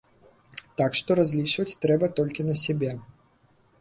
[0.81, 2.91] Так што разлічваць трэба толькі на сябе.